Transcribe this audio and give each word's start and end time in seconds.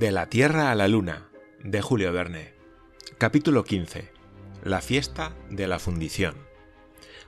De 0.00 0.12
la 0.12 0.30
Tierra 0.30 0.70
a 0.70 0.74
la 0.74 0.88
Luna, 0.88 1.28
de 1.62 1.82
Julio 1.82 2.10
Verne. 2.10 2.54
Capítulo 3.18 3.64
15. 3.64 4.10
La 4.64 4.80
fiesta 4.80 5.34
de 5.50 5.68
la 5.68 5.78
fundición. 5.78 6.36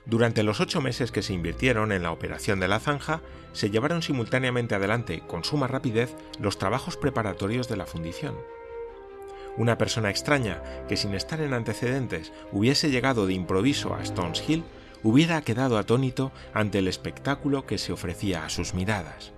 Durante 0.07 0.41
los 0.41 0.59
ocho 0.59 0.81
meses 0.81 1.11
que 1.11 1.21
se 1.21 1.33
invirtieron 1.33 1.91
en 1.91 2.01
la 2.01 2.11
operación 2.11 2.59
de 2.59 2.67
la 2.67 2.79
zanja, 2.79 3.21
se 3.51 3.69
llevaron 3.69 4.01
simultáneamente 4.01 4.73
adelante, 4.73 5.21
con 5.27 5.43
suma 5.43 5.67
rapidez, 5.67 6.15
los 6.39 6.57
trabajos 6.57 6.97
preparatorios 6.97 7.69
de 7.69 7.77
la 7.77 7.85
fundición. 7.85 8.35
Una 9.55 9.77
persona 9.77 10.09
extraña, 10.09 10.63
que 10.87 10.97
sin 10.97 11.13
estar 11.13 11.41
en 11.41 11.53
antecedentes 11.53 12.33
hubiese 12.51 12.89
llegado 12.89 13.27
de 13.27 13.33
improviso 13.33 13.93
a 13.93 14.01
Stones 14.01 14.43
Hill, 14.49 14.63
hubiera 15.03 15.43
quedado 15.43 15.77
atónito 15.77 16.31
ante 16.55 16.79
el 16.79 16.87
espectáculo 16.87 17.67
que 17.67 17.77
se 17.77 17.93
ofrecía 17.93 18.45
a 18.45 18.49
sus 18.49 18.73
miradas. 18.73 19.31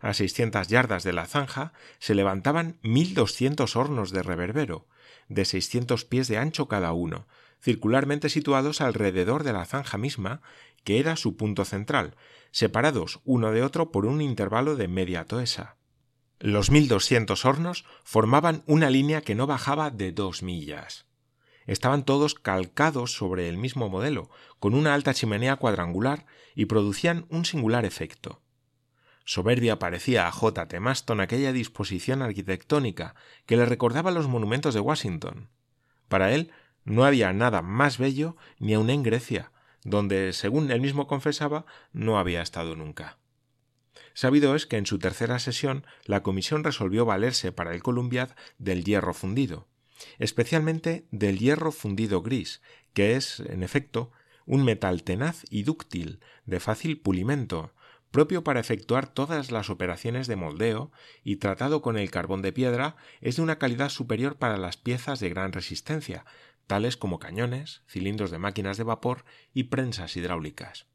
A 0.00 0.14
600 0.14 0.68
yardas 0.68 1.04
de 1.04 1.12
la 1.12 1.26
zanja 1.26 1.72
se 1.98 2.14
levantaban 2.14 2.78
1.200 2.82 3.76
hornos 3.76 4.10
de 4.10 4.22
reverbero, 4.22 4.86
de 5.28 5.44
600 5.44 6.04
pies 6.04 6.28
de 6.28 6.38
ancho 6.38 6.68
cada 6.68 6.92
uno, 6.92 7.26
circularmente 7.60 8.28
situados 8.28 8.80
alrededor 8.80 9.42
de 9.42 9.52
la 9.52 9.64
zanja 9.64 9.98
misma, 9.98 10.42
que 10.84 11.00
era 11.00 11.16
su 11.16 11.36
punto 11.36 11.64
central, 11.64 12.14
separados 12.50 13.20
uno 13.24 13.50
de 13.50 13.62
otro 13.62 13.90
por 13.90 14.06
un 14.06 14.20
intervalo 14.20 14.76
de 14.76 14.88
media 14.88 15.24
toesa. 15.24 15.76
Los 16.38 16.70
1.200 16.70 17.44
hornos 17.44 17.84
formaban 18.04 18.62
una 18.66 18.90
línea 18.90 19.22
que 19.22 19.34
no 19.34 19.46
bajaba 19.46 19.90
de 19.90 20.12
dos 20.12 20.42
millas. 20.42 21.06
Estaban 21.66 22.04
todos 22.04 22.34
calcados 22.34 23.12
sobre 23.16 23.48
el 23.48 23.56
mismo 23.56 23.88
modelo, 23.88 24.30
con 24.60 24.74
una 24.74 24.94
alta 24.94 25.14
chimenea 25.14 25.56
cuadrangular, 25.56 26.26
y 26.54 26.66
producían 26.66 27.26
un 27.30 27.44
singular 27.44 27.84
efecto. 27.84 28.42
Soberbia 29.26 29.80
parecía 29.80 30.28
a 30.28 30.32
J. 30.32 30.68
T. 30.68 30.78
Maston 30.78 31.20
aquella 31.20 31.52
disposición 31.52 32.22
arquitectónica 32.22 33.16
que 33.44 33.56
le 33.56 33.66
recordaba 33.66 34.12
los 34.12 34.28
monumentos 34.28 34.72
de 34.72 34.78
Washington. 34.78 35.48
Para 36.06 36.32
él 36.32 36.52
no 36.84 37.04
había 37.04 37.32
nada 37.32 37.60
más 37.60 37.98
bello 37.98 38.36
ni 38.60 38.74
aun 38.74 38.88
en 38.88 39.02
Grecia, 39.02 39.50
donde, 39.82 40.32
según 40.32 40.70
él 40.70 40.80
mismo 40.80 41.08
confesaba, 41.08 41.66
no 41.92 42.20
había 42.20 42.40
estado 42.40 42.76
nunca. 42.76 43.18
Sabido 44.14 44.54
es 44.54 44.64
que 44.64 44.76
en 44.76 44.86
su 44.86 45.00
tercera 45.00 45.40
sesión 45.40 45.84
la 46.04 46.22
comisión 46.22 46.62
resolvió 46.62 47.04
valerse 47.04 47.50
para 47.50 47.74
el 47.74 47.82
Columbiad 47.82 48.30
del 48.58 48.84
hierro 48.84 49.12
fundido, 49.12 49.66
especialmente 50.20 51.08
del 51.10 51.40
hierro 51.40 51.72
fundido 51.72 52.22
gris, 52.22 52.62
que 52.94 53.16
es, 53.16 53.40
en 53.40 53.64
efecto, 53.64 54.12
un 54.46 54.64
metal 54.64 55.02
tenaz 55.02 55.42
y 55.50 55.64
dúctil, 55.64 56.20
de 56.44 56.60
fácil 56.60 57.00
pulimento, 57.00 57.72
propio 58.10 58.44
para 58.44 58.60
efectuar 58.60 59.06
todas 59.06 59.50
las 59.50 59.70
operaciones 59.70 60.26
de 60.26 60.36
moldeo 60.36 60.90
y 61.22 61.36
tratado 61.36 61.82
con 61.82 61.98
el 61.98 62.10
carbón 62.10 62.42
de 62.42 62.52
piedra, 62.52 62.96
es 63.20 63.36
de 63.36 63.42
una 63.42 63.58
calidad 63.58 63.90
superior 63.90 64.36
para 64.36 64.56
las 64.56 64.76
piezas 64.76 65.20
de 65.20 65.28
gran 65.28 65.52
resistencia, 65.52 66.24
tales 66.66 66.96
como 66.96 67.18
cañones, 67.18 67.82
cilindros 67.88 68.30
de 68.30 68.38
máquinas 68.38 68.76
de 68.76 68.84
vapor 68.84 69.24
y 69.52 69.64
prensas 69.64 70.16
hidráulicas. 70.16 70.86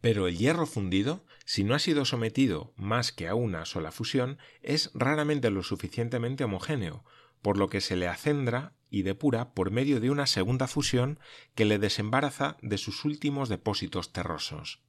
Pero 0.00 0.26
el 0.26 0.36
hierro 0.36 0.66
fundido, 0.66 1.24
si 1.44 1.64
no 1.64 1.74
ha 1.74 1.78
sido 1.78 2.04
sometido 2.04 2.72
más 2.76 3.12
que 3.12 3.28
a 3.28 3.34
una 3.34 3.64
sola 3.64 3.92
fusión, 3.92 4.38
es 4.60 4.90
raramente 4.94 5.50
lo 5.50 5.62
suficientemente 5.62 6.44
homogéneo, 6.44 7.04
por 7.40 7.56
lo 7.56 7.68
que 7.68 7.80
se 7.80 7.96
le 7.96 8.08
acendra 8.08 8.74
y 8.90 9.02
depura 9.02 9.54
por 9.54 9.70
medio 9.70 10.00
de 10.00 10.10
una 10.10 10.26
segunda 10.26 10.66
fusión 10.66 11.18
que 11.54 11.64
le 11.64 11.78
desembaraza 11.78 12.56
de 12.62 12.78
sus 12.78 13.04
últimos 13.04 13.48
depósitos 13.48 14.12
terrosos. 14.12 14.82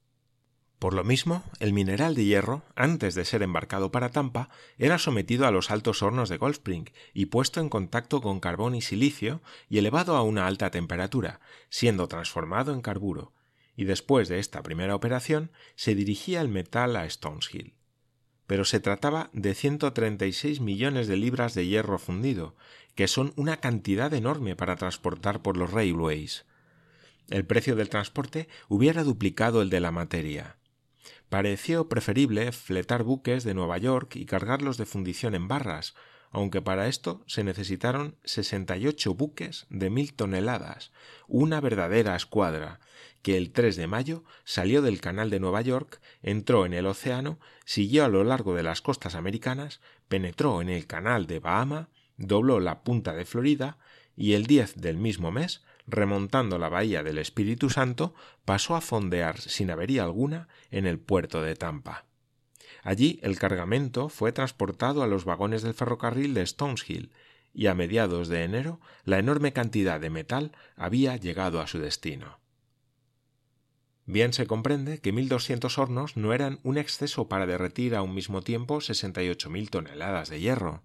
Por 0.84 0.96
lo 0.96 1.06
mismo, 1.06 1.44
el 1.62 1.72
mineral 1.72 2.14
de 2.14 2.26
hierro, 2.26 2.62
antes 2.76 3.16
de 3.16 3.24
ser 3.24 3.42
embarcado 3.42 3.90
para 3.90 4.10
Tampa, 4.10 4.50
era 4.78 4.98
sometido 4.98 5.48
a 5.48 5.52
los 5.52 5.72
altos 5.72 6.04
hornos 6.04 6.28
de 6.28 6.36
Goldspring 6.36 6.92
y 7.14 7.28
puesto 7.28 7.62
en 7.62 7.70
contacto 7.70 8.20
con 8.20 8.42
carbón 8.42 8.76
y 8.76 8.82
silicio 8.82 9.42
y 9.70 9.78
elevado 9.78 10.18
a 10.18 10.24
una 10.24 10.46
alta 10.46 10.72
temperatura, 10.72 11.40
siendo 11.70 12.10
transformado 12.10 12.74
en 12.74 12.82
carburo, 12.82 13.32
y 13.78 13.86
después 13.86 14.28
de 14.28 14.40
esta 14.40 14.62
primera 14.62 14.94
operación 14.94 15.52
se 15.78 15.96
dirigía 15.96 16.42
el 16.42 16.50
metal 16.50 16.98
a 16.98 17.10
Stoneshill. 17.10 17.76
Pero 18.46 18.66
se 18.66 18.82
trataba 18.82 19.30
de 19.32 19.56
136 19.56 20.60
millones 20.60 21.08
de 21.08 21.16
libras 21.16 21.54
de 21.54 21.66
hierro 21.66 21.98
fundido, 21.98 22.58
que 22.94 23.08
son 23.08 23.32
una 23.38 23.62
cantidad 23.62 24.14
enorme 24.14 24.58
para 24.58 24.76
transportar 24.76 25.42
por 25.42 25.56
los 25.56 25.72
railways. 25.72 26.44
El 27.30 27.46
precio 27.46 27.78
del 27.78 27.88
transporte 27.88 28.50
hubiera 28.68 29.06
duplicado 29.06 29.62
el 29.62 29.70
de 29.70 29.80
la 29.80 29.92
materia 29.92 30.58
pareció 31.34 31.90
preferible 31.90 32.52
fletar 32.52 33.02
buques 33.02 33.44
de 33.44 33.56
Nueva 33.56 33.80
York 33.80 34.18
y 34.18 34.28
cargarlos 34.28 34.78
de 34.78 34.86
fundición 34.86 35.34
en 35.34 35.48
barras, 35.48 35.96
aunque 36.30 36.62
para 36.62 36.88
esto 36.88 37.24
se 37.26 37.44
necesitaron 37.44 38.18
68 38.24 39.16
buques 39.16 39.66
de 39.72 39.90
mil 39.90 40.14
toneladas, 40.14 40.92
una 41.28 41.60
verdadera 41.60 42.16
escuadra, 42.16 42.80
que 43.24 43.36
el 43.36 43.52
3 43.52 43.78
de 43.78 43.88
mayo 43.88 44.24
salió 44.44 44.84
del 44.84 45.02
canal 45.02 45.32
de 45.32 45.40
Nueva 45.40 45.62
York, 45.62 46.02
entró 46.22 46.68
en 46.68 46.74
el 46.76 46.86
océano, 46.86 47.40
siguió 47.66 48.06
a 48.06 48.10
lo 48.10 48.24
largo 48.24 48.54
de 48.54 48.62
las 48.62 48.84
costas 48.84 49.16
americanas, 49.16 49.82
penetró 50.08 50.62
en 50.62 50.70
el 50.70 50.86
canal 50.86 51.26
de 51.26 51.40
Bahama, 51.40 51.90
dobló 52.16 52.60
la 52.60 52.84
punta 52.84 53.16
de 53.16 53.26
Florida 53.26 53.80
y 54.16 54.34
el 54.34 54.46
10 54.46 54.76
del 54.76 54.98
mismo 54.98 55.32
mes 55.32 55.64
remontando 55.88 56.58
la 56.58 56.70
bahía 56.70 57.04
del 57.04 57.18
Espíritu 57.18 57.70
Santo, 57.70 58.14
pasó 58.46 58.76
a 58.76 58.82
fondear 58.82 59.40
sin 59.40 59.72
avería 59.72 60.04
alguna 60.04 60.48
en 60.72 60.86
el 60.86 61.00
puerto 61.00 61.42
de 61.42 61.56
Tampa. 61.56 62.06
Allí 62.84 63.20
el 63.24 63.40
cargamento 63.40 64.10
fue 64.10 64.32
transportado 64.32 65.04
a 65.04 65.08
los 65.08 65.26
vagones 65.26 65.62
del 65.62 65.74
ferrocarril 65.74 66.34
de 66.34 66.46
Stoneshill 66.46 67.12
y 67.54 67.68
a 67.68 67.76
mediados 67.76 68.28
de 68.28 68.44
enero 68.44 68.80
la 69.06 69.20
enorme 69.20 69.54
cantidad 69.54 70.00
de 70.02 70.10
metal 70.10 70.52
había 70.76 71.16
llegado 71.18 71.62
a 71.62 71.68
su 71.68 71.80
destino. 71.80 72.40
Bien 74.06 74.34
se 74.34 74.48
comprende 74.48 75.00
que 75.00 75.14
1.200 75.14 75.78
hornos 75.78 76.18
no 76.18 76.34
eran 76.34 76.60
un 76.64 76.78
exceso 76.78 77.30
para 77.30 77.46
derretir 77.46 77.96
a 77.96 78.02
un 78.02 78.14
mismo 78.14 78.42
tiempo 78.42 78.78
68.000 78.78 79.70
toneladas 79.70 80.30
de 80.30 80.42
hierro. 80.42 80.84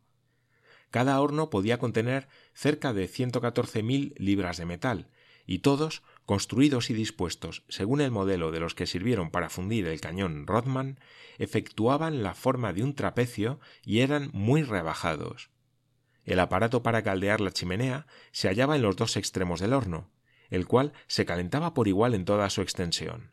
Cada 0.90 1.20
horno 1.20 1.50
podía 1.50 1.78
contener 1.78 2.28
cerca 2.54 2.92
de 2.92 3.08
114.000 3.08 4.14
libras 4.18 4.56
de 4.56 4.66
metal, 4.66 5.08
y 5.46 5.60
todos, 5.60 6.02
construidos 6.26 6.90
y 6.90 6.94
dispuestos 6.94 7.64
según 7.68 8.02
el 8.02 8.10
modelo 8.10 8.50
de 8.50 8.60
los 8.60 8.74
que 8.74 8.86
sirvieron 8.86 9.30
para 9.30 9.48
fundir 9.48 9.86
el 9.86 10.00
cañón 10.00 10.46
Rodman, 10.46 11.00
efectuaban 11.38 12.22
la 12.22 12.34
forma 12.34 12.72
de 12.72 12.82
un 12.82 12.94
trapecio 12.94 13.58
y 13.82 14.00
eran 14.00 14.30
muy 14.34 14.62
rebajados. 14.62 15.50
El 16.24 16.40
aparato 16.40 16.82
para 16.82 17.02
caldear 17.02 17.40
la 17.40 17.52
chimenea 17.52 18.06
se 18.30 18.48
hallaba 18.48 18.76
en 18.76 18.82
los 18.82 18.96
dos 18.96 19.16
extremos 19.16 19.60
del 19.60 19.72
horno, 19.72 20.10
el 20.50 20.66
cual 20.66 20.92
se 21.06 21.24
calentaba 21.24 21.72
por 21.72 21.88
igual 21.88 22.14
en 22.14 22.26
toda 22.26 22.50
su 22.50 22.60
extensión. 22.60 23.32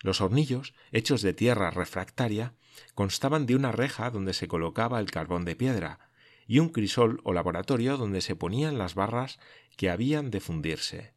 Los 0.00 0.20
hornillos, 0.20 0.74
hechos 0.92 1.22
de 1.22 1.32
tierra 1.32 1.72
refractaria, 1.72 2.54
constaban 2.94 3.46
de 3.46 3.56
una 3.56 3.72
reja 3.72 4.10
donde 4.10 4.34
se 4.34 4.46
colocaba 4.46 5.00
el 5.00 5.10
carbón 5.10 5.44
de 5.44 5.56
piedra, 5.56 6.10
y 6.46 6.58
un 6.58 6.68
crisol 6.68 7.20
o 7.24 7.32
laboratorio 7.32 7.96
donde 7.96 8.20
se 8.20 8.36
ponían 8.36 8.78
las 8.78 8.94
barras 8.94 9.38
que 9.76 9.90
habían 9.90 10.30
de 10.30 10.40
fundirse. 10.40 11.12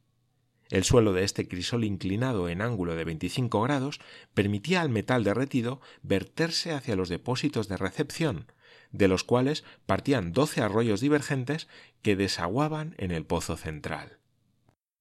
El 0.70 0.84
suelo 0.84 1.14
de 1.14 1.24
este 1.24 1.48
crisol 1.48 1.86
inclinado 1.86 2.50
en 2.50 2.62
ángulo 2.62 2.96
de 2.96 3.06
25 3.06 3.62
grados 3.62 4.00
permitía 4.34 4.82
al 4.82 4.90
metal 4.90 5.24
derretido 5.24 5.80
verterse 6.02 6.74
hacia 6.74 6.96
los 6.96 7.10
depósitos 7.10 7.68
de 7.70 7.78
recepción, 7.78 8.52
de 8.92 9.08
los 9.08 9.24
cuales 9.24 9.64
partían 9.86 10.34
doce 10.34 10.62
arroyos 10.62 11.00
divergentes 11.00 11.68
que 12.02 12.16
desaguaban 12.16 12.96
en 12.98 13.12
el 13.12 13.26
pozo 13.26 13.56
central. 13.56 14.18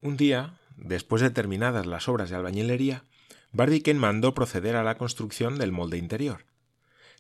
Un 0.01 0.17
día, 0.17 0.59
después 0.77 1.23
de 1.23 1.31
terminadas 1.31 1.87
las 1.87 2.09
obras 2.09 2.31
de 2.31 2.37
albañilería, 2.37 3.05
Barbicane 3.53 3.99
mandó 3.99 4.35
proceder 4.35 4.77
a 4.77 4.85
la 4.85 4.99
construcción 4.99 5.59
del 5.59 5.73
molde 5.73 5.99
interior. 5.99 6.45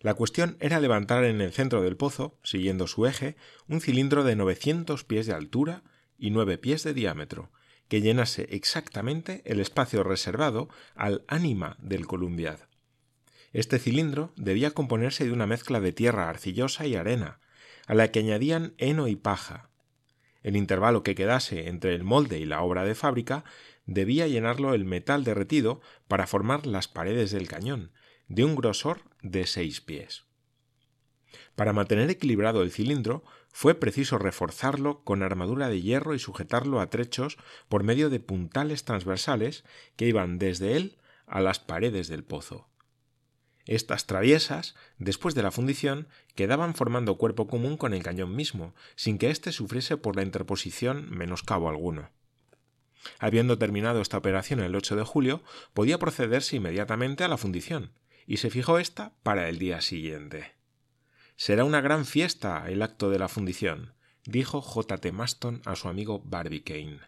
La 0.06 0.14
cuestión 0.14 0.56
era 0.60 0.78
levantar 0.78 1.24
en 1.24 1.40
el 1.40 1.52
centro 1.52 1.82
del 1.82 1.96
pozo, 1.96 2.38
siguiendo 2.44 2.86
su 2.86 3.06
eje, 3.06 3.34
un 3.66 3.80
cilindro 3.80 4.22
de 4.22 4.36
900 4.36 5.02
pies 5.02 5.26
de 5.26 5.32
altura 5.32 5.82
y 6.16 6.30
nueve 6.30 6.58
pies 6.58 6.84
de 6.84 6.94
diámetro, 6.94 7.50
que 7.88 8.00
llenase 8.00 8.46
exactamente 8.52 9.42
el 9.46 9.58
espacio 9.58 10.04
reservado 10.04 10.68
al 10.94 11.24
ánima 11.26 11.76
del 11.80 12.06
Columbiad. 12.06 12.60
Este 13.52 13.80
cilindro 13.80 14.32
debía 14.36 14.70
componerse 14.70 15.24
de 15.24 15.32
una 15.32 15.48
mezcla 15.48 15.80
de 15.80 15.90
tierra 15.90 16.28
arcillosa 16.28 16.86
y 16.86 16.94
arena, 16.94 17.40
a 17.88 17.94
la 17.96 18.12
que 18.12 18.20
añadían 18.20 18.74
heno 18.78 19.08
y 19.08 19.16
paja. 19.16 19.70
El 20.44 20.54
intervalo 20.54 21.02
que 21.02 21.16
quedase 21.16 21.66
entre 21.66 21.96
el 21.96 22.04
molde 22.04 22.38
y 22.38 22.44
la 22.44 22.62
obra 22.62 22.84
de 22.84 22.94
fábrica 22.94 23.42
debía 23.86 24.28
llenarlo 24.28 24.72
el 24.72 24.84
metal 24.84 25.24
derretido 25.24 25.80
para 26.06 26.28
formar 26.28 26.64
las 26.64 26.86
paredes 26.86 27.32
del 27.32 27.48
cañón, 27.48 27.90
de 28.28 28.44
un 28.44 28.56
grosor 28.56 29.02
de 29.22 29.46
seis 29.46 29.80
pies. 29.80 30.24
Para 31.54 31.72
mantener 31.72 32.10
equilibrado 32.10 32.62
el 32.62 32.70
cilindro 32.70 33.24
fue 33.52 33.74
preciso 33.74 34.18
reforzarlo 34.18 35.02
con 35.02 35.22
armadura 35.22 35.68
de 35.68 35.80
hierro 35.80 36.14
y 36.14 36.18
sujetarlo 36.18 36.80
a 36.80 36.90
trechos 36.90 37.38
por 37.68 37.82
medio 37.82 38.10
de 38.10 38.20
puntales 38.20 38.84
transversales 38.84 39.64
que 39.96 40.06
iban 40.06 40.38
desde 40.38 40.76
él 40.76 40.98
a 41.26 41.40
las 41.40 41.58
paredes 41.58 42.08
del 42.08 42.24
pozo. 42.24 42.68
Estas 43.64 44.06
traviesas, 44.06 44.76
después 44.98 45.34
de 45.34 45.42
la 45.42 45.50
fundición, 45.50 46.06
quedaban 46.36 46.74
formando 46.74 47.16
cuerpo 47.16 47.48
común 47.48 47.76
con 47.76 47.94
el 47.94 48.02
cañón 48.02 48.36
mismo, 48.36 48.74
sin 48.94 49.18
que 49.18 49.30
éste 49.30 49.50
sufriese 49.50 49.96
por 49.96 50.14
la 50.14 50.22
interposición 50.22 51.10
menoscabo 51.10 51.68
alguno. 51.68 52.10
Habiendo 53.18 53.58
terminado 53.58 54.00
esta 54.00 54.18
operación 54.18 54.60
el 54.60 54.76
8 54.76 54.96
de 54.96 55.02
julio, 55.02 55.42
podía 55.74 55.98
procederse 55.98 56.56
inmediatamente 56.56 57.24
a 57.24 57.28
la 57.28 57.36
fundición, 57.36 57.90
y 58.26 58.38
se 58.38 58.50
fijó 58.50 58.78
esta 58.78 59.12
para 59.22 59.48
el 59.48 59.58
día 59.58 59.80
siguiente. 59.80 60.54
Será 61.36 61.64
una 61.64 61.80
gran 61.80 62.06
fiesta 62.06 62.64
el 62.68 62.82
acto 62.82 63.10
de 63.10 63.18
la 63.18 63.28
fundición, 63.28 63.94
dijo 64.24 64.60
J. 64.60 64.98
T. 64.98 65.12
Maston 65.12 65.62
a 65.64 65.76
su 65.76 65.88
amigo 65.88 66.22
Barbicane. 66.24 67.00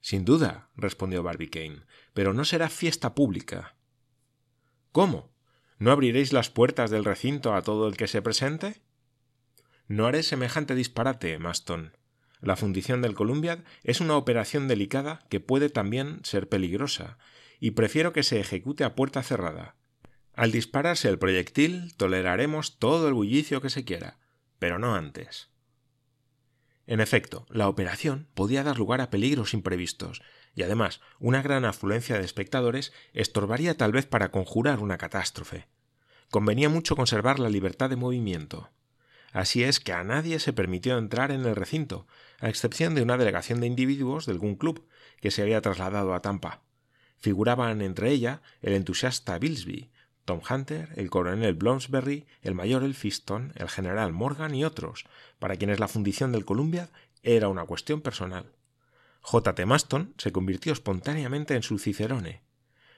Sin 0.00 0.24
duda, 0.24 0.70
respondió 0.76 1.22
Barbicane, 1.22 1.82
pero 2.14 2.32
no 2.32 2.44
será 2.44 2.68
fiesta 2.68 3.14
pública. 3.14 3.76
¿Cómo? 4.90 5.32
¿No 5.78 5.90
abriréis 5.90 6.32
las 6.32 6.50
puertas 6.50 6.90
del 6.90 7.04
recinto 7.04 7.54
a 7.54 7.62
todo 7.62 7.88
el 7.88 7.96
que 7.96 8.08
se 8.08 8.22
presente? 8.22 8.82
No 9.88 10.06
haré 10.06 10.22
semejante 10.22 10.74
disparate, 10.74 11.38
Maston. 11.38 11.96
La 12.40 12.56
fundición 12.56 13.02
del 13.02 13.14
Columbiad 13.14 13.60
es 13.84 14.00
una 14.00 14.16
operación 14.16 14.66
delicada 14.66 15.24
que 15.28 15.40
puede 15.40 15.70
también 15.70 16.20
ser 16.24 16.48
peligrosa, 16.48 17.18
y 17.60 17.72
prefiero 17.72 18.12
que 18.12 18.24
se 18.24 18.40
ejecute 18.40 18.82
a 18.84 18.94
puerta 18.96 19.22
cerrada. 19.22 19.76
Al 20.34 20.50
dispararse 20.50 21.08
el 21.08 21.18
proyectil 21.18 21.94
toleraremos 21.96 22.78
todo 22.78 23.08
el 23.08 23.14
bullicio 23.14 23.60
que 23.60 23.70
se 23.70 23.84
quiera, 23.84 24.18
pero 24.58 24.78
no 24.78 24.94
antes. 24.94 25.50
En 26.86 27.00
efecto, 27.00 27.46
la 27.50 27.68
operación 27.68 28.28
podía 28.34 28.64
dar 28.64 28.78
lugar 28.78 29.00
a 29.00 29.10
peligros 29.10 29.54
imprevistos, 29.54 30.22
y 30.54 30.62
además 30.62 31.00
una 31.20 31.42
gran 31.42 31.64
afluencia 31.64 32.18
de 32.18 32.24
espectadores 32.24 32.92
estorbaría 33.12 33.76
tal 33.76 33.92
vez 33.92 34.06
para 34.06 34.30
conjurar 34.30 34.80
una 34.80 34.98
catástrofe. 34.98 35.68
Convenía 36.30 36.68
mucho 36.68 36.96
conservar 36.96 37.38
la 37.38 37.50
libertad 37.50 37.90
de 37.90 37.96
movimiento. 37.96 38.70
Así 39.32 39.64
es 39.64 39.80
que 39.80 39.92
a 39.92 40.02
nadie 40.02 40.38
se 40.38 40.52
permitió 40.52 40.98
entrar 40.98 41.30
en 41.30 41.44
el 41.44 41.56
recinto, 41.56 42.06
a 42.40 42.48
excepción 42.48 42.94
de 42.94 43.02
una 43.02 43.16
delegación 43.16 43.60
de 43.60 43.66
individuos 43.66 44.26
de 44.26 44.32
algún 44.32 44.56
club 44.56 44.86
que 45.20 45.30
se 45.30 45.42
había 45.42 45.60
trasladado 45.60 46.14
a 46.14 46.20
Tampa. 46.20 46.62
Figuraban 47.18 47.80
entre 47.82 48.10
ella 48.10 48.42
el 48.60 48.74
entusiasta 48.74 49.38
Billsby, 49.38 49.91
Tom 50.24 50.40
Hunter, 50.48 50.90
el 50.96 51.10
coronel 51.10 51.54
Bloomsbury, 51.54 52.26
el 52.42 52.54
mayor 52.54 52.84
Elphiston, 52.84 53.52
el 53.56 53.68
general 53.68 54.12
Morgan 54.12 54.54
y 54.54 54.64
otros, 54.64 55.04
para 55.38 55.56
quienes 55.56 55.80
la 55.80 55.88
fundición 55.88 56.32
del 56.32 56.44
Columbia 56.44 56.90
era 57.22 57.48
una 57.48 57.64
cuestión 57.64 58.00
personal. 58.00 58.52
J. 59.20 59.54
T. 59.54 59.66
Maston 59.66 60.14
se 60.18 60.32
convirtió 60.32 60.72
espontáneamente 60.72 61.54
en 61.54 61.62
su 61.62 61.78
cicerone. 61.78 62.42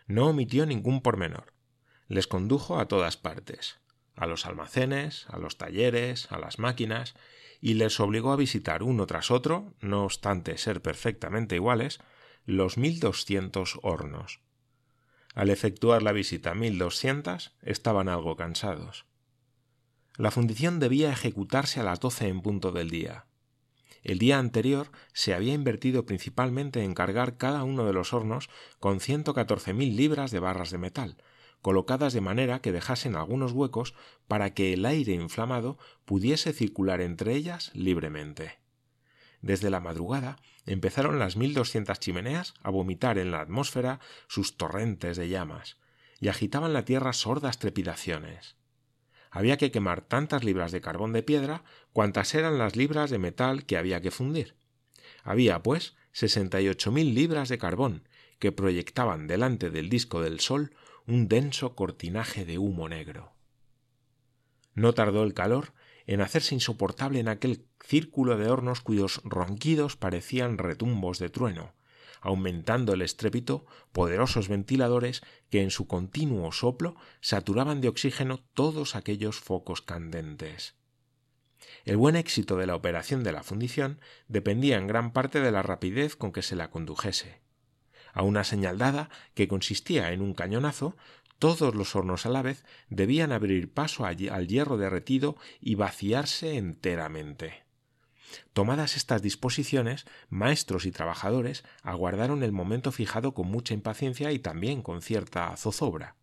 No 0.06 0.29
omitió 0.29 0.67
ningún 0.67 1.03
pormenor. 1.03 1.53
Les 2.09 2.26
condujo 2.26 2.79
a 2.79 2.88
todas 2.88 3.17
partes, 3.17 3.79
a 4.17 4.27
los 4.27 4.47
almacenes, 4.47 5.27
a 5.29 5.38
los 5.38 5.56
talleres, 5.56 6.31
a 6.31 6.38
las 6.38 6.59
máquinas, 6.59 7.15
y 7.61 7.75
les 7.75 7.99
obligó 8.00 8.32
a 8.32 8.37
visitar 8.37 8.82
uno 8.82 9.06
tras 9.06 9.31
otro, 9.31 9.75
no 9.81 10.05
obstante 10.05 10.59
ser 10.59 10.82
perfectamente 10.82 11.55
iguales, 11.55 12.00
los 12.44 12.77
mil 12.77 13.00
doscientos 13.00 13.79
hornos. 13.82 14.41
Al 15.34 15.50
efectuar 15.50 16.02
la 16.02 16.12
visita 16.12 16.54
1200 16.54 17.56
estaban 17.62 18.08
algo 18.08 18.36
cansados. 18.36 19.04
La 20.16 20.31
fundición 20.31 20.78
debía 20.78 21.10
ejecutarse 21.10 21.81
a 21.81 21.82
las 21.82 21.98
doce 21.98 22.28
en 22.28 22.40
punto 22.40 22.70
del 22.70 22.88
día. 22.88 23.26
El 24.04 24.19
día 24.19 24.38
anterior 24.38 24.92
se 25.12 25.34
había 25.34 25.54
invertido 25.54 26.06
principalmente 26.06 26.84
en 26.84 26.94
cargar 26.94 27.36
cada 27.36 27.64
uno 27.64 27.84
de 27.84 27.92
los 27.92 28.12
hornos 28.12 28.48
con 28.78 29.00
ciento 29.00 29.34
catorce 29.34 29.72
mil 29.72 29.96
libras 29.96 30.31
de 30.31 30.38
barras 30.38 30.70
de 30.70 30.78
metal, 30.78 31.16
colocadas 31.62 32.12
de 32.12 32.20
manera 32.20 32.60
que 32.60 32.70
dejasen 32.70 33.16
algunos 33.16 33.52
huecos 33.52 33.94
para 34.28 34.54
que 34.54 34.72
el 34.72 34.86
aire 34.86 35.14
inflamado 35.14 35.78
pudiese 36.04 36.52
circular 36.52 37.00
entre 37.00 37.34
ellas 37.34 37.72
libremente. 37.75 38.63
Desde 39.44 39.69
la 39.69 39.79
madrugada 39.79 40.38
empezaron 40.64 41.19
las 41.19 41.37
mil 41.37 41.52
doscientas 41.52 42.00
chimeneas 42.00 42.55
a 42.62 42.70
vomitar 42.70 43.19
en 43.19 43.31
la 43.31 43.43
atmósfera 43.43 44.00
sus 44.26 44.56
torrentes 44.56 45.19
de 45.19 45.29
llamas, 45.29 45.76
y 46.19 46.29
agitaban 46.29 46.73
la 46.73 46.87
tierra 46.87 47.12
sordas 47.12 47.58
trepidaciones. 47.58 48.56
Había 49.31 49.58
que 49.58 49.70
quemar 49.70 50.00
tantas 50.00 50.44
libras 50.44 50.73
de 50.73 50.81
carbón 50.81 51.12
de 51.12 51.23
piedra 51.23 51.62
cuantas 51.93 52.35
eran 52.35 52.56
las 52.56 52.75
libras 52.75 53.11
de 53.11 53.19
metal 53.19 53.67
que 53.67 53.76
había 53.76 54.00
que 54.00 54.11
fundir. 54.11 54.55
Había, 55.23 55.62
pues, 55.62 55.94
sesenta 56.12 56.62
y 56.62 56.69
ocho 56.70 56.91
mil 56.91 57.14
libras 57.14 57.50
de 57.50 57.58
carbón, 57.58 58.08
que 58.38 58.50
proyectaban 58.50 59.26
delante 59.26 59.70
del 59.70 59.91
disco 59.91 60.23
del 60.23 60.41
sol 60.41 60.75
un 61.06 61.29
denso 61.29 61.76
cortinaje 61.76 62.46
de 62.46 62.56
humo 62.56 62.88
negro. 62.88 63.35
No 64.73 64.94
tardó 64.94 65.23
el 65.23 65.35
calor 65.35 65.75
en 66.06 66.21
hacerse 66.21 66.55
insoportable 66.55 67.21
en 67.21 67.29
aquel 67.29 67.67
círculo 67.85 68.37
de 68.37 68.49
hornos 68.49 68.81
cuyos 68.81 69.21
ronquidos 69.25 69.97
parecían 69.97 70.59
retumbos 70.59 71.19
de 71.19 71.31
trueno, 71.31 71.75
aumentando 72.21 72.95
el 72.95 73.03
estrépito 73.03 73.67
poderosos 73.93 74.49
ventiladores 74.49 75.23
que 75.51 75.62
en 75.62 75.71
su 75.71 75.87
continuo 75.87 76.53
soplo 76.53 76.97
saturaban 77.21 77.81
de 77.81 77.89
oxígeno 77.89 78.41
todos 78.55 78.97
aquellos 78.97 79.39
focos 79.39 79.83
candentes. 79.83 80.75
El 81.85 81.99
buen 81.99 82.17
éxito 82.17 82.56
de 82.56 82.67
la 82.67 82.77
operación 82.77 83.23
de 83.25 83.33
la 83.33 83.43
fundición 83.43 84.01
dependía 84.29 84.79
en 84.79 84.87
gran 84.87 85.12
parte 85.12 85.41
de 85.41 85.53
la 85.53 85.62
rapidez 85.62 86.17
con 86.17 86.33
que 86.33 86.43
se 86.43 86.56
la 86.56 86.71
condujese. 86.71 87.41
A 88.15 88.23
una 88.23 88.45
señal 88.45 88.79
dada, 88.79 89.11
que 89.35 89.49
consistía 89.49 90.12
en 90.12 90.23
un 90.23 90.35
cañonazo, 90.35 90.97
todos 91.38 91.75
los 91.75 91.94
hornos 91.96 92.26
a 92.26 92.31
la 92.31 92.42
vez 92.42 92.64
debían 92.88 93.32
abrir 93.32 93.72
paso 93.72 94.04
al 94.06 94.48
hierro 94.48 94.76
derretido 94.76 95.36
y 95.60 95.75
vaciarse 95.75 96.56
enteramente. 96.56 97.64
Tomadas 98.52 98.96
estas 98.96 99.22
disposiciones, 99.22 100.06
maestros 100.28 100.86
y 100.86 100.90
trabajadores 100.90 101.64
aguardaron 101.82 102.42
el 102.42 102.52
momento 102.52 102.92
fijado 102.92 103.34
con 103.34 103.48
mucha 103.48 103.75
impaciencia 103.75 104.32
y 104.32 104.38
también 104.38 104.82
con 104.82 105.02
cierta 105.02 105.56
zozobra. 105.56 106.16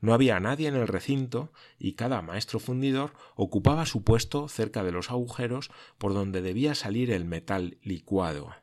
No 0.00 0.14
había 0.14 0.40
nadie 0.40 0.68
en 0.68 0.76
el 0.76 0.88
recinto 0.88 1.52
y 1.78 1.92
cada 1.92 2.22
maestro 2.22 2.58
fundidor 2.58 3.12
ocupaba 3.34 3.84
su 3.84 4.02
puesto 4.02 4.48
cerca 4.48 4.82
de 4.82 4.92
los 4.92 5.10
agujeros 5.10 5.70
por 5.98 6.14
donde 6.14 6.40
debía 6.40 6.74
salir 6.74 7.10
el 7.10 7.26
metal 7.26 7.78
licuado. 7.82 8.54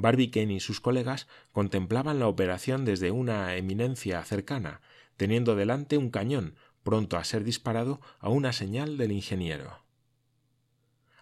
Barbicane 0.00 0.54
y 0.54 0.60
sus 0.60 0.80
colegas 0.80 1.26
contemplaban 1.52 2.20
la 2.20 2.28
operación 2.28 2.84
desde 2.84 3.10
una 3.10 3.56
eminencia 3.56 4.22
cercana, 4.22 4.80
teniendo 5.16 5.56
delante 5.56 5.98
un 5.98 6.10
cañón 6.10 6.54
pronto 6.84 7.16
a 7.16 7.24
ser 7.24 7.42
disparado 7.42 8.00
a 8.20 8.28
una 8.28 8.52
señal 8.52 8.96
del 8.96 9.10
ingeniero. 9.10 9.82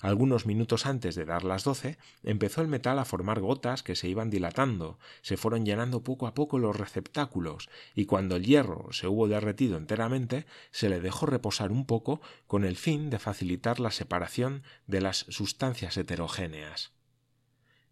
Algunos 0.00 0.44
minutos 0.44 0.84
antes 0.84 1.14
de 1.14 1.24
dar 1.24 1.42
las 1.42 1.64
doce, 1.64 1.96
empezó 2.22 2.60
el 2.60 2.68
metal 2.68 2.98
a 2.98 3.06
formar 3.06 3.40
gotas 3.40 3.82
que 3.82 3.96
se 3.96 4.08
iban 4.08 4.28
dilatando, 4.28 4.98
se 5.22 5.38
fueron 5.38 5.64
llenando 5.64 6.04
poco 6.04 6.26
a 6.26 6.34
poco 6.34 6.58
los 6.58 6.76
receptáculos, 6.76 7.70
y 7.94 8.04
cuando 8.04 8.36
el 8.36 8.44
hierro 8.44 8.92
se 8.92 9.08
hubo 9.08 9.26
derretido 9.26 9.78
enteramente, 9.78 10.44
se 10.70 10.90
le 10.90 11.00
dejó 11.00 11.24
reposar 11.24 11.72
un 11.72 11.86
poco 11.86 12.20
con 12.46 12.66
el 12.66 12.76
fin 12.76 13.08
de 13.08 13.18
facilitar 13.18 13.80
la 13.80 13.90
separación 13.90 14.62
de 14.86 15.00
las 15.00 15.24
sustancias 15.30 15.96
heterogéneas. 15.96 16.92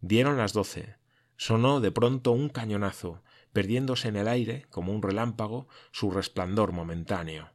Dieron 0.07 0.37
las 0.37 0.53
doce. 0.53 0.97
Sonó 1.39 1.81
de 1.81 1.91
pronto 1.91 2.33
un 2.33 2.51
cañonazo, 2.51 3.23
perdiéndose 3.55 4.09
en 4.09 4.17
el 4.17 4.29
aire, 4.29 4.67
como 4.69 4.93
un 4.93 5.01
relámpago, 5.01 5.67
su 5.93 6.11
resplandor 6.11 6.73
momentáneo. 6.73 7.53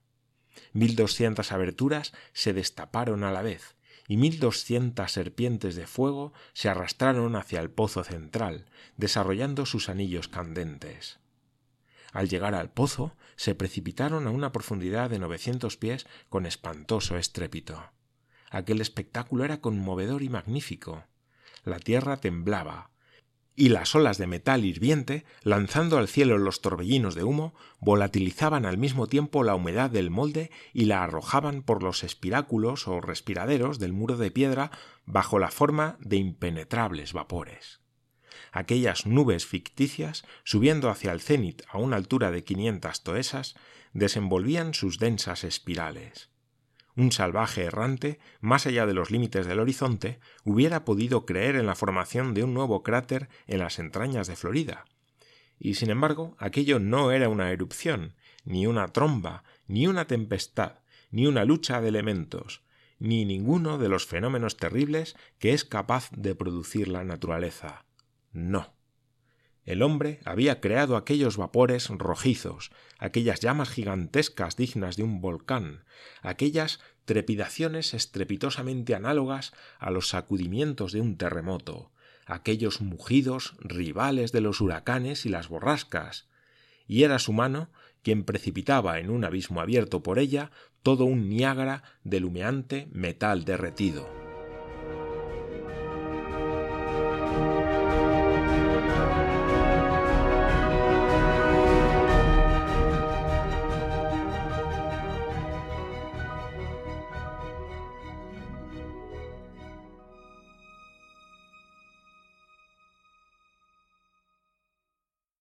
Mil 0.73 0.95
doscientas 0.95 1.51
aberturas 1.51 2.11
se 2.33 2.53
destaparon 2.53 3.23
a 3.23 3.31
la 3.31 3.43
vez, 3.43 3.75
y 4.07 4.17
mil 4.17 4.39
doscientas 4.39 5.11
serpientes 5.11 5.75
de 5.75 5.85
fuego 5.85 6.33
se 6.53 6.69
arrastraron 6.69 7.35
hacia 7.35 7.59
el 7.59 7.69
pozo 7.69 8.03
central, 8.03 8.65
desarrollando 8.97 9.67
sus 9.67 9.87
anillos 9.87 10.27
candentes. 10.27 11.19
Al 12.13 12.29
llegar 12.29 12.55
al 12.55 12.71
pozo, 12.71 13.15
se 13.35 13.53
precipitaron 13.53 14.25
a 14.25 14.31
una 14.31 14.51
profundidad 14.51 15.11
de 15.11 15.19
novecientos 15.19 15.77
pies 15.77 16.07
con 16.29 16.47
espantoso 16.47 17.15
estrépito. 17.15 17.91
Aquel 18.49 18.81
espectáculo 18.81 19.45
era 19.45 19.61
conmovedor 19.61 20.23
y 20.23 20.29
magnífico 20.29 21.03
la 21.63 21.79
tierra 21.79 22.17
temblaba, 22.17 22.91
y 23.59 23.67
las 23.67 23.93
olas 23.93 24.17
de 24.17 24.25
metal 24.25 24.63
hirviente, 24.63 25.25
lanzando 25.43 25.97
al 25.97 26.07
cielo 26.07 26.37
los 26.37 26.61
torbellinos 26.61 27.13
de 27.13 27.25
humo, 27.25 27.53
volatilizaban 27.81 28.65
al 28.65 28.77
mismo 28.77 29.07
tiempo 29.07 29.43
la 29.43 29.53
humedad 29.53 29.89
del 29.89 30.09
molde 30.09 30.49
y 30.71 30.85
la 30.85 31.03
arrojaban 31.03 31.61
por 31.61 31.83
los 31.83 32.05
espiráculos 32.05 32.87
o 32.87 33.01
respiraderos 33.01 33.77
del 33.77 33.91
muro 33.91 34.15
de 34.15 34.31
piedra 34.31 34.71
bajo 35.05 35.39
la 35.39 35.51
forma 35.51 35.97
de 35.99 36.15
impenetrables 36.15 37.11
vapores. 37.11 37.81
Aquellas 38.53 39.05
nubes 39.05 39.45
ficticias, 39.45 40.23
subiendo 40.45 40.89
hacia 40.89 41.11
el 41.11 41.19
cenit 41.19 41.63
a 41.67 41.79
una 41.79 41.97
altura 41.97 42.31
de 42.31 42.45
quinientas 42.45 43.03
toesas, 43.03 43.55
desenvolvían 43.91 44.73
sus 44.73 44.99
densas 44.99 45.43
espirales 45.43 46.28
un 46.99 47.11
salvaje 47.13 47.63
errante, 47.63 48.19
más 48.41 48.65
allá 48.65 48.85
de 48.85 48.93
los 48.93 49.09
límites 49.09 49.45
del 49.47 49.59
horizonte, 49.59 50.19
hubiera 50.43 50.83
podido 50.83 51.25
creer 51.25 51.55
en 51.55 51.65
la 51.65 51.75
formación 51.75 52.33
de 52.33 52.43
un 52.43 52.53
nuevo 52.53 52.83
cráter 52.83 53.29
en 53.47 53.59
las 53.59 53.79
entrañas 53.79 54.27
de 54.27 54.35
Florida. 54.35 54.85
Y 55.57 55.75
sin 55.75 55.91
embargo, 55.91 56.35
aquello 56.39 56.79
no 56.79 57.11
era 57.11 57.29
una 57.29 57.51
erupción, 57.51 58.15
ni 58.43 58.67
una 58.67 58.89
tromba, 58.89 59.43
ni 59.67 59.87
una 59.87 60.05
tempestad, 60.05 60.79
ni 61.09 61.25
una 61.25 61.45
lucha 61.45 61.79
de 61.79 61.87
elementos, 61.87 62.63
ni 62.99 63.23
ninguno 63.23 63.77
de 63.77 63.87
los 63.87 64.05
fenómenos 64.05 64.57
terribles 64.57 65.15
que 65.39 65.53
es 65.53 65.63
capaz 65.63 66.09
de 66.11 66.35
producir 66.35 66.89
la 66.89 67.05
naturaleza. 67.05 67.85
No. 68.33 68.73
El 69.69 69.83
hombre 69.83 70.19
había 70.25 70.61
creado 70.61 70.97
aquellos 70.97 71.37
vapores 71.37 71.89
rojizos, 71.89 72.71
aquellas 72.97 73.39
llamas 73.39 73.69
gigantescas 73.69 74.55
dignas 74.55 74.97
de 74.97 75.03
un 75.03 75.21
volcán, 75.21 75.83
aquellas 76.23 76.79
trepidaciones 77.05 77.93
estrepitosamente 77.93 78.95
análogas 78.95 79.53
a 79.77 79.91
los 79.91 80.09
sacudimientos 80.09 80.91
de 80.91 81.01
un 81.01 81.17
terremoto, 81.17 81.91
aquellos 82.25 82.81
mugidos 82.81 83.53
rivales 83.59 84.31
de 84.31 84.41
los 84.41 84.59
huracanes 84.59 85.27
y 85.27 85.29
las 85.29 85.49
borrascas, 85.49 86.29
y 86.87 87.03
era 87.03 87.19
su 87.19 87.31
mano 87.31 87.69
quien 88.01 88.23
precipitaba 88.23 88.97
en 88.97 89.11
un 89.11 89.23
abismo 89.23 89.61
abierto 89.61 90.01
por 90.01 90.17
ella 90.17 90.49
todo 90.81 91.05
un 91.05 91.29
Niágara 91.29 91.83
de 92.03 92.23
humeante 92.23 92.87
metal 92.91 93.45
derretido. 93.45 94.28